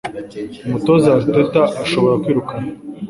Umutoza 0.67 1.07
Arteta 1.17 1.63
ashobora 1.83 2.15
kwirukanwa 2.23 2.71